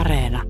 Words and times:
Areena. 0.00 0.42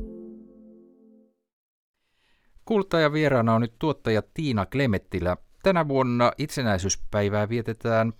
Kuultaja 2.64 3.12
vieraana 3.12 3.54
on 3.54 3.60
nyt 3.60 3.72
tuottaja 3.78 4.22
Tiina 4.34 4.66
Klemettilä. 4.66 5.36
Tänä 5.62 5.88
vuonna 5.88 6.32
itsenäisyyspäivää 6.38 7.48
vietetään 7.48 8.12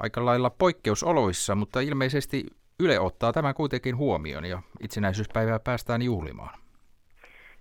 aika 0.00 0.24
lailla 0.24 0.50
poikkeusoloissa, 0.50 1.54
mutta 1.54 1.80
ilmeisesti 1.80 2.46
Yle 2.80 3.00
ottaa 3.00 3.32
tämän 3.32 3.54
kuitenkin 3.54 3.96
huomioon 3.96 4.44
ja 4.44 4.62
itsenäisyyspäivää 4.80 5.58
päästään 5.58 6.02
juhlimaan. 6.02 6.58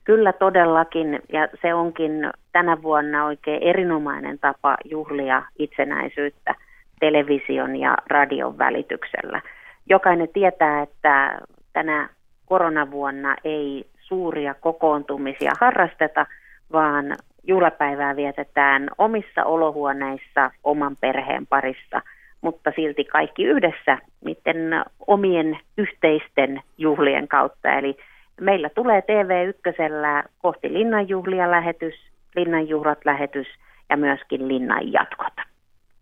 Kyllä 0.03 0.33
todellakin, 0.33 1.19
ja 1.33 1.47
se 1.61 1.73
onkin 1.73 2.11
tänä 2.51 2.81
vuonna 2.81 3.25
oikein 3.25 3.63
erinomainen 3.63 4.39
tapa 4.39 4.77
juhlia 4.85 5.43
itsenäisyyttä 5.59 6.55
television 6.99 7.75
ja 7.75 7.97
radion 8.07 8.57
välityksellä. 8.57 9.41
Jokainen 9.89 10.29
tietää, 10.33 10.81
että 10.81 11.39
tänä 11.73 12.09
koronavuonna 12.49 13.35
ei 13.43 13.89
suuria 13.99 14.53
kokoontumisia 14.53 15.51
harrasteta, 15.61 16.25
vaan 16.71 17.15
juhlapäivää 17.43 18.15
vietetään 18.15 18.89
omissa 18.97 19.43
olohuoneissa 19.43 20.51
oman 20.63 20.97
perheen 20.97 21.47
parissa, 21.47 22.01
mutta 22.41 22.71
silti 22.75 23.03
kaikki 23.03 23.43
yhdessä 23.43 23.97
niiden 24.25 24.85
omien 25.07 25.59
yhteisten 25.77 26.61
juhlien 26.77 27.27
kautta. 27.27 27.73
Eli 27.73 27.97
meillä 28.41 28.69
tulee 28.69 28.99
TV1 28.99 30.29
kohti 30.39 30.73
linnanjuhlia 30.73 31.51
lähetys, 31.51 31.93
linnanjuhlat 32.35 33.05
lähetys 33.05 33.47
ja 33.89 33.97
myöskin 33.97 34.47
linnan 34.47 34.91
jatkot. 34.93 35.33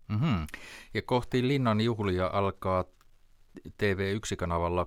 Mm-hmm. 0.08 0.46
Ja 0.94 1.02
kohti 1.02 1.48
linnan 1.48 1.80
juhlia 1.80 2.30
alkaa 2.32 2.84
TV1-kanavalla 3.82 4.86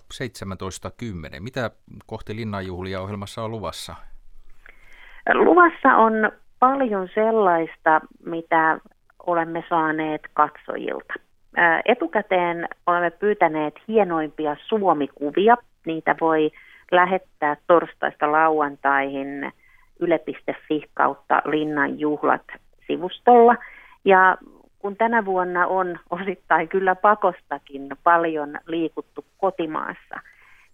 17.10. 1.33 1.39
Mitä 1.39 1.71
kohti 2.05 2.35
linnanjuhlia 2.35 3.01
ohjelmassa 3.01 3.43
on 3.43 3.51
luvassa? 3.51 3.95
Luvassa 5.33 5.95
on 5.95 6.13
paljon 6.59 7.09
sellaista, 7.13 8.01
mitä 8.25 8.79
olemme 9.27 9.63
saaneet 9.69 10.21
katsojilta. 10.33 11.13
Etukäteen 11.85 12.67
olemme 12.87 13.11
pyytäneet 13.11 13.73
hienoimpia 13.87 14.55
suomikuvia. 14.67 15.57
Niitä 15.85 16.15
voi 16.21 16.51
lähettää 16.91 17.57
torstaista 17.67 18.31
lauantaihin 18.31 19.51
yle.fi 19.99 20.83
kautta 20.93 21.41
Linnan 21.45 21.99
juhlat 21.99 22.43
sivustolla. 22.87 23.55
Ja 24.05 24.37
kun 24.81 24.95
tänä 24.95 25.25
vuonna 25.25 25.67
on 25.67 25.99
osittain 26.09 26.67
kyllä 26.67 26.95
pakostakin 26.95 27.89
paljon 28.03 28.57
liikuttu 28.67 29.25
kotimaassa, 29.37 30.19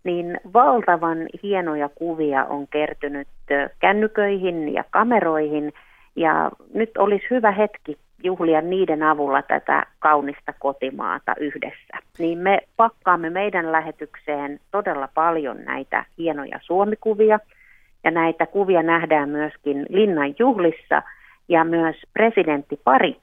niin 0.03 0.39
valtavan 0.53 1.17
hienoja 1.43 1.89
kuvia 1.89 2.45
on 2.45 2.67
kertynyt 2.67 3.27
kännyköihin 3.79 4.73
ja 4.73 4.83
kameroihin. 4.89 5.73
Ja 6.15 6.51
nyt 6.73 6.97
olisi 6.97 7.25
hyvä 7.29 7.51
hetki 7.51 7.97
juhlia 8.23 8.61
niiden 8.61 9.03
avulla 9.03 9.41
tätä 9.41 9.85
kaunista 9.99 10.53
kotimaata 10.59 11.33
yhdessä. 11.39 11.97
Niin 12.19 12.37
me 12.37 12.59
pakkaamme 12.77 13.29
meidän 13.29 13.71
lähetykseen 13.71 14.59
todella 14.71 15.09
paljon 15.13 15.65
näitä 15.65 16.05
hienoja 16.17 16.59
suomikuvia. 16.61 17.39
Ja 18.03 18.11
näitä 18.11 18.45
kuvia 18.45 18.83
nähdään 18.83 19.29
myöskin 19.29 19.85
Linnan 19.89 20.35
juhlissa 20.39 21.01
ja 21.47 21.63
myös 21.63 21.95
presidentti 22.13 22.79
Pari 22.83 23.17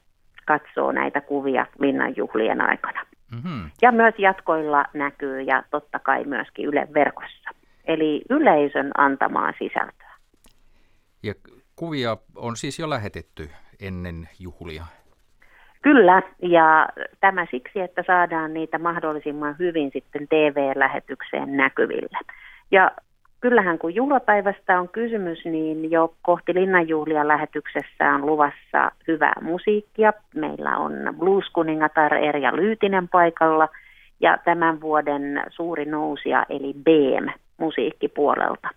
katsoo 0.45 0.91
näitä 0.91 1.21
kuvia 1.21 1.65
linnanjuhlien 1.79 2.61
aikana. 2.61 3.05
Mm-hmm. 3.31 3.71
Ja 3.81 3.91
myös 3.91 4.13
jatkoilla 4.17 4.85
näkyy 4.93 5.41
ja 5.41 5.63
totta 5.71 5.99
kai 5.99 6.23
myöskin 6.23 6.65
Ylen 6.65 6.93
verkossa. 6.93 7.49
Eli 7.85 8.21
yleisön 8.29 8.91
antamaa 8.97 9.51
sisältöä. 9.59 10.15
Ja 11.23 11.33
kuvia 11.75 12.17
on 12.35 12.55
siis 12.55 12.79
jo 12.79 12.89
lähetetty 12.89 13.49
ennen 13.79 14.29
juhlia? 14.39 14.85
Kyllä, 15.81 16.21
ja 16.41 16.87
tämä 17.19 17.45
siksi, 17.51 17.79
että 17.79 18.03
saadaan 18.07 18.53
niitä 18.53 18.79
mahdollisimman 18.79 19.55
hyvin 19.59 19.91
sitten 19.93 20.27
TV-lähetykseen 20.27 21.57
näkyville. 21.57 22.19
Ja 22.71 22.91
kyllähän 23.45 23.79
kun 23.79 23.95
juhlapäivästä 23.95 24.79
on 24.79 24.89
kysymys, 24.89 25.45
niin 25.45 25.91
jo 25.91 26.13
kohti 26.21 26.53
Linnanjuhlia 26.53 27.27
lähetyksessä 27.27 28.13
on 28.15 28.25
luvassa 28.25 28.91
hyvää 29.07 29.33
musiikkia. 29.41 30.13
Meillä 30.35 30.77
on 30.77 30.93
blues-kuningatar 31.19 32.13
Erja 32.13 32.55
Lyytinen 32.55 33.07
paikalla 33.07 33.69
ja 34.19 34.37
tämän 34.45 34.81
vuoden 34.81 35.43
suuri 35.49 35.85
nousija 35.85 36.45
eli 36.49 36.73
BM 36.73 37.27
musiikkipuolelta. 37.57 38.69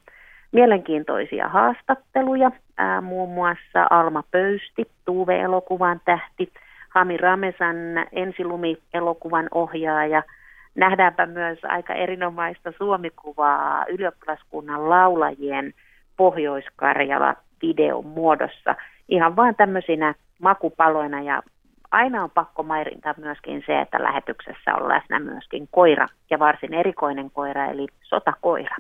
Mielenkiintoisia 0.53 1.49
haastatteluja, 1.49 2.51
ää, 2.79 3.01
muun 3.01 3.29
muassa 3.29 3.87
Alma 3.91 4.23
Pöysti, 4.31 4.85
Tuuve-elokuvan 5.05 6.01
tähti, 6.05 6.53
Hami 6.89 7.17
Ramesan 7.17 7.77
Ensilumi-elokuvan 8.13 9.49
ohjaaja– 9.55 10.23
nähdäänpä 10.79 11.27
myös 11.27 11.59
aika 11.63 11.95
erinomaista 11.95 12.73
suomikuvaa 12.79 13.85
ylioppilaskunnan 13.89 14.91
laulajien 14.91 15.75
Pohjois-Karjala 16.17 17.35
videon 17.63 18.07
muodossa. 18.07 18.75
Ihan 19.09 19.37
vain 19.37 19.55
tämmöisinä 19.55 20.15
makupaloina 20.41 21.23
ja 21.23 21.43
aina 21.91 22.25
on 22.25 22.31
pakko 22.31 22.63
mainita 22.63 23.15
myöskin 23.17 23.63
se, 23.67 23.81
että 23.81 24.03
lähetyksessä 24.03 24.75
on 24.75 24.89
läsnä 24.89 25.19
myöskin 25.19 25.69
koira 25.71 26.09
ja 26.31 26.39
varsin 26.39 26.75
erikoinen 26.75 27.31
koira 27.31 27.67
eli 27.67 27.87
sotakoira. 28.03 28.77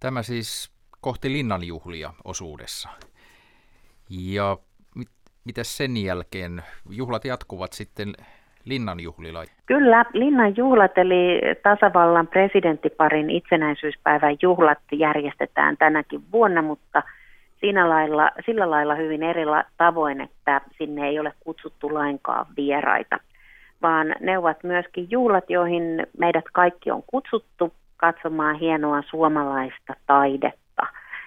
Tämä 0.00 0.22
siis 0.22 0.74
kohti 1.00 1.32
linnanjuhlia 1.32 2.10
osuudessa. 2.24 2.88
Ja 4.10 4.58
mit, 4.94 5.08
mitä 5.44 5.64
sen 5.64 5.96
jälkeen? 5.96 6.62
Juhlat 6.90 7.24
jatkuvat 7.24 7.72
sitten 7.72 8.14
linnanjuhlilla? 8.64 9.44
Kyllä, 9.66 10.04
linnanjuhlat 10.12 10.98
eli 10.98 11.40
tasavallan 11.62 12.26
presidenttiparin 12.26 13.30
itsenäisyyspäivän 13.30 14.36
juhlat 14.42 14.78
järjestetään 14.92 15.76
tänäkin 15.76 16.22
vuonna, 16.32 16.62
mutta 16.62 17.02
siinä 17.60 17.88
lailla, 17.88 18.30
sillä 18.46 18.70
lailla 18.70 18.94
hyvin 18.94 19.22
eri 19.22 19.42
tavoin, 19.76 20.20
että 20.20 20.60
sinne 20.78 21.08
ei 21.08 21.18
ole 21.18 21.32
kutsuttu 21.40 21.94
lainkaan 21.94 22.46
vieraita, 22.56 23.18
vaan 23.82 24.14
ne 24.20 24.38
ovat 24.38 24.62
myöskin 24.62 25.06
juhlat, 25.10 25.50
joihin 25.50 26.06
meidät 26.18 26.44
kaikki 26.52 26.90
on 26.90 27.02
kutsuttu 27.06 27.72
katsomaan 27.96 28.56
hienoa 28.56 29.02
suomalaista 29.02 29.94
taidetta. 30.06 30.86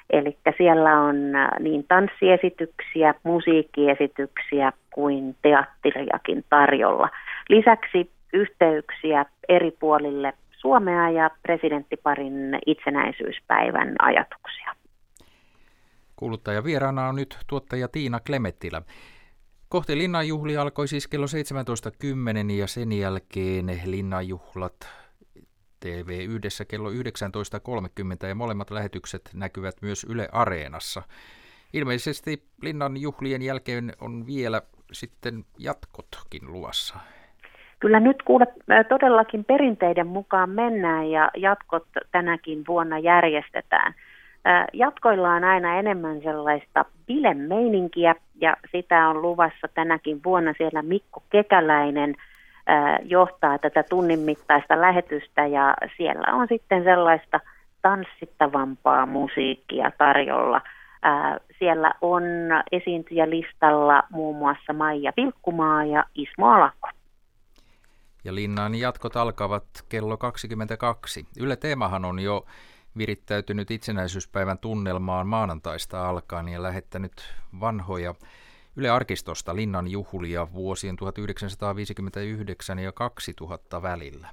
Eli 0.09 0.37
siellä 0.57 0.99
on 0.99 1.35
äh, 1.35 1.49
niin 1.59 1.85
tanssiesityksiä, 1.87 3.13
musiikkiesityksiä 3.23 4.71
kuin 4.93 5.35
teatteriakin 5.41 6.43
tarjolla. 6.49 7.09
Lisäksi 7.49 8.11
yhteyksiä 8.33 9.25
eri 9.49 9.71
puolille 9.71 10.33
Suomea 10.51 11.09
ja 11.09 11.29
presidenttiparin 11.41 12.59
itsenäisyyspäivän 12.65 13.95
ajatuksia. 13.99 14.75
Kuuluttaja 16.15 16.63
vieraana 16.63 17.07
on 17.07 17.15
nyt 17.15 17.37
tuottaja 17.47 17.87
Tiina 17.87 18.19
Klemettilä. 18.19 18.81
Kohti 19.69 19.97
linnanjuhli 19.97 20.57
alkoi 20.57 20.87
siis 20.87 21.07
kello 21.07 21.25
17.10 22.45 22.51
ja 22.51 22.67
sen 22.67 22.91
jälkeen 22.91 23.81
linnanjuhlat 23.85 24.89
TV 25.79 26.25
yhdessä 26.29 26.65
kello 26.65 26.89
19.30 26.89 28.27
ja 28.27 28.35
molemmat 28.35 28.71
lähetykset 28.71 29.29
näkyvät 29.33 29.75
myös 29.81 30.03
Yle 30.09 30.29
Areenassa. 30.31 31.03
Ilmeisesti 31.73 32.43
linnan 32.61 32.97
juhlien 32.97 33.41
jälkeen 33.41 33.93
on 34.01 34.27
vielä 34.27 34.61
sitten 34.91 35.45
jatkotkin 35.57 36.51
luvassa. 36.51 36.95
Kyllä 37.79 37.99
nyt 37.99 38.23
kuule 38.23 38.45
todellakin 38.89 39.45
perinteiden 39.45 40.07
mukaan 40.07 40.49
mennään 40.49 41.11
ja 41.11 41.31
jatkot 41.37 41.85
tänäkin 42.11 42.63
vuonna 42.67 42.99
järjestetään. 42.99 43.93
Jatkoilla 44.73 45.29
on 45.33 45.43
aina 45.43 45.79
enemmän 45.79 46.21
sellaista 46.21 46.85
bilemeininkiä 47.07 48.15
ja 48.41 48.57
sitä 48.71 49.07
on 49.07 49.21
luvassa 49.21 49.67
tänäkin 49.73 50.21
vuonna 50.25 50.53
siellä 50.57 50.81
Mikko 50.81 51.23
Kekäläinen 51.29 52.15
johtaa 53.03 53.57
tätä 53.57 53.83
tunnin 53.83 54.19
mittaista 54.19 54.81
lähetystä 54.81 55.45
ja 55.45 55.75
siellä 55.97 56.33
on 56.33 56.47
sitten 56.47 56.83
sellaista 56.83 57.39
tanssittavampaa 57.81 59.05
musiikkia 59.05 59.91
tarjolla. 59.97 60.61
Siellä 61.59 61.93
on 62.01 62.23
esiintyjälistalla 62.71 64.03
muun 64.09 64.35
muassa 64.35 64.73
Maija 64.73 65.13
Vilkkumaa 65.17 65.85
ja 65.85 66.03
Ismo 66.15 66.51
Alakko. 66.51 66.89
Ja 68.27 68.35
Linnan 68.35 68.75
jatkot 68.75 69.15
alkavat 69.15 69.85
kello 69.89 70.17
22. 70.17 71.25
Yle 71.39 71.55
Teemahan 71.55 72.05
on 72.05 72.19
jo 72.19 72.45
virittäytynyt 72.97 73.71
itsenäisyyspäivän 73.71 74.57
tunnelmaan 74.57 75.27
maanantaista 75.27 76.09
alkaen 76.09 76.47
ja 76.47 76.63
lähettänyt 76.63 77.33
vanhoja 77.59 78.15
Yle 78.75 78.89
Arkistosta 78.89 79.55
Linnan 79.55 79.87
juhlia 79.87 80.53
vuosien 80.53 80.95
1959 80.95 82.79
ja 82.79 82.91
2000 82.91 83.81
välillä. 83.81 84.29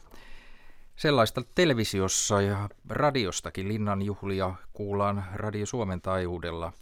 Sellaista 0.97 1.43
televisiossa 1.55 2.41
ja 2.41 2.69
radiostakin 2.89 3.69
Linnan 3.69 4.03
juhlia 4.03 4.55
kuullaan 4.73 5.25
Radio 5.35 5.67
Suomen 5.67 6.01
taajuudella 6.01 6.73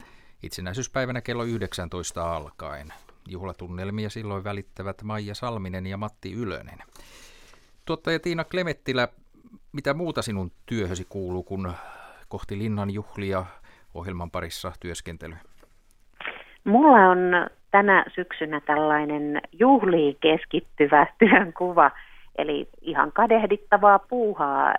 itsenäisyyspäivänä 0.43 1.21
kello 1.21 1.45
19 1.45 2.37
alkaen. 2.37 2.93
Juhlatunnelmia 3.29 4.11
silloin 4.11 4.45
välittävät 4.45 5.03
Maija 5.03 5.35
Salminen 5.35 5.87
ja 5.87 5.97
Matti 5.97 6.33
Ylönen. 6.33 6.79
Tuottaja 7.85 8.19
Tiina 8.19 8.45
Klemettilä, 8.45 9.09
mitä 9.73 9.95
muuta 9.95 10.23
sinun 10.23 10.51
työhösi 10.67 11.07
kuuluu, 11.09 11.43
kun 11.43 11.73
kohti 12.29 12.59
Linnan 12.59 12.91
juhlia 12.91 13.45
ohjelman 13.95 14.31
parissa 14.31 14.73
työskentely? 14.81 15.35
Mulla 16.65 17.11
on 17.11 17.19
tänä 17.71 18.05
syksynä 18.15 18.61
tällainen 18.61 19.41
juhliin 19.53 20.17
keskittyvä 20.21 21.07
työnkuva, 21.19 21.91
eli 22.39 22.69
ihan 22.81 23.13
kadehdittavaa 23.13 23.99
puuhaa. 23.99 24.75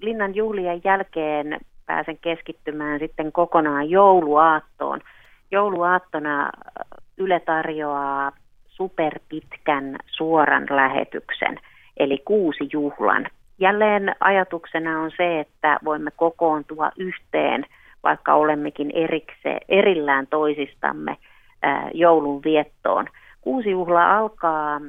Linnan 0.00 0.34
juhlien 0.34 0.80
jälkeen 0.84 1.60
pääsen 1.86 2.18
keskittymään 2.18 2.98
sitten 2.98 3.32
kokonaan 3.32 3.90
jouluaattoon. 3.90 5.00
Jouluaattona 5.50 6.50
Yle 7.20 7.40
tarjoaa 7.40 8.32
superpitkän 8.66 9.96
suoran 10.06 10.66
lähetyksen, 10.70 11.58
eli 11.96 12.18
kuusi 12.24 12.68
juhlan. 12.72 13.26
Jälleen 13.58 14.14
ajatuksena 14.20 15.00
on 15.00 15.10
se, 15.16 15.40
että 15.40 15.78
voimme 15.84 16.10
kokoontua 16.16 16.90
yhteen, 16.96 17.66
vaikka 18.02 18.34
olemmekin 18.34 18.90
erikse, 18.94 19.58
erillään 19.68 20.26
toisistamme 20.26 21.16
joulun 21.94 22.42
viettoon. 22.44 23.06
Kuusi 23.40 23.70
juhla 23.70 24.18
alkaa 24.18 24.80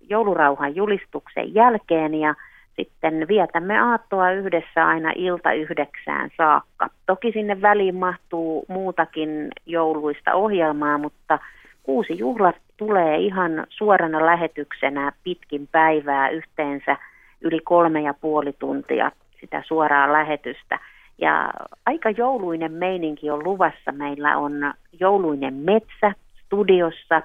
joulurauhan 0.00 0.76
julistuksen 0.76 1.54
jälkeen 1.54 2.14
ja 2.14 2.34
sitten 2.76 3.28
vietämme 3.28 3.78
aattoa 3.78 4.30
yhdessä 4.32 4.86
aina 4.86 5.12
ilta 5.16 5.52
yhdeksään 5.52 6.30
saakka. 6.36 6.88
Toki 7.06 7.32
sinne 7.32 7.62
väliin 7.62 7.94
mahtuu 7.94 8.64
muutakin 8.68 9.48
jouluista 9.66 10.34
ohjelmaa, 10.34 10.98
mutta 10.98 11.38
kuusi 11.82 12.18
juhlat 12.18 12.56
tulee 12.76 13.16
ihan 13.16 13.66
suorana 13.68 14.26
lähetyksenä 14.26 15.12
pitkin 15.24 15.68
päivää 15.72 16.28
yhteensä 16.28 16.96
yli 17.40 17.60
kolme 17.60 18.00
ja 18.00 18.14
puoli 18.14 18.52
tuntia 18.58 19.12
sitä 19.40 19.62
suoraa 19.66 20.12
lähetystä. 20.12 20.78
Ja 21.18 21.50
aika 21.86 22.10
jouluinen 22.10 22.72
meininki 22.72 23.30
on 23.30 23.44
luvassa. 23.44 23.92
Meillä 23.92 24.38
on 24.38 24.74
jouluinen 25.00 25.54
metsä 25.54 26.12
studiossa. 26.44 27.22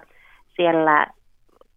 Siellä 0.56 1.08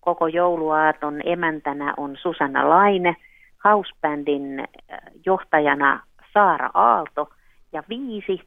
koko 0.01 0.27
jouluaaton 0.27 1.21
emäntänä 1.25 1.95
on 1.97 2.17
Susanna 2.17 2.69
Laine– 2.69 3.17
housebandin 3.65 4.61
äh, 4.61 4.99
johtajana 5.27 6.01
Saara 6.33 6.71
Aalto 6.75 7.29
ja 7.73 7.83
viisi 7.89 8.41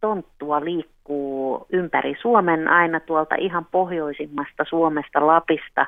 tonttua 0.00 0.64
liikkuu 0.64 1.66
ympäri 1.72 2.16
Suomen 2.22 2.68
aina 2.68 3.00
tuolta 3.00 3.34
ihan 3.34 3.66
pohjoisimmasta 3.70 4.64
Suomesta 4.68 5.26
Lapista 5.26 5.86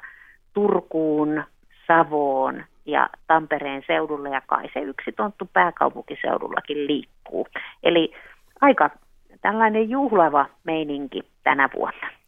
Turkuun, 0.53 1.45
Savoon 1.87 2.65
ja 2.87 3.09
Tampereen 3.27 3.83
seudulle 3.87 4.29
ja 4.31 4.41
kai 4.47 4.69
se 4.75 4.81
yksi 4.81 5.13
tonttu 5.13 5.49
pääkaupunkiseudullakin 5.53 6.87
liikkuu. 6.87 7.47
Eli 7.83 8.13
aika 8.61 8.91
tällainen 9.41 9.91
juhlava 9.91 10.47
meininki 10.65 11.21
tänä 11.45 11.69
vuonna. 11.75 12.22